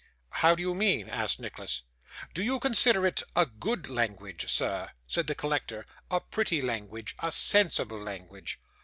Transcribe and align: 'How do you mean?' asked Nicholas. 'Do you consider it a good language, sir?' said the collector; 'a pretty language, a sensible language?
'How 0.31 0.55
do 0.55 0.63
you 0.63 0.73
mean?' 0.73 1.09
asked 1.09 1.39
Nicholas. 1.39 1.83
'Do 2.33 2.41
you 2.41 2.59
consider 2.59 3.05
it 3.05 3.21
a 3.35 3.45
good 3.45 3.87
language, 3.87 4.49
sir?' 4.51 4.89
said 5.05 5.27
the 5.27 5.35
collector; 5.35 5.85
'a 6.09 6.21
pretty 6.21 6.59
language, 6.59 7.13
a 7.19 7.31
sensible 7.31 7.99
language? 7.99 8.59